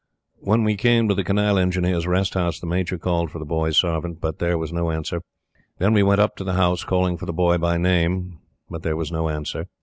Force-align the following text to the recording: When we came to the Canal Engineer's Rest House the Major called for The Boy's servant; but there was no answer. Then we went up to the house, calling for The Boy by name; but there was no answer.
When 0.39 0.63
we 0.63 0.77
came 0.77 1.07
to 1.09 1.13
the 1.13 1.23
Canal 1.23 1.59
Engineer's 1.59 2.07
Rest 2.07 2.33
House 2.33 2.59
the 2.59 2.65
Major 2.65 2.97
called 2.97 3.29
for 3.29 3.37
The 3.37 3.45
Boy's 3.45 3.77
servant; 3.77 4.19
but 4.19 4.39
there 4.39 4.57
was 4.57 4.73
no 4.73 4.89
answer. 4.89 5.21
Then 5.77 5.93
we 5.93 6.01
went 6.01 6.19
up 6.21 6.35
to 6.37 6.43
the 6.43 6.53
house, 6.53 6.83
calling 6.83 7.17
for 7.17 7.27
The 7.27 7.33
Boy 7.33 7.59
by 7.59 7.77
name; 7.77 8.39
but 8.67 8.81
there 8.81 8.97
was 8.97 9.11
no 9.11 9.29
answer. 9.29 9.67